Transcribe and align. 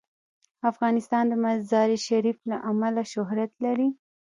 افغانستان 0.71 1.23
د 1.29 1.33
مزارشریف 1.43 2.37
له 2.51 2.57
امله 2.71 3.01
شهرت 3.13 3.51
لري. 3.65 3.89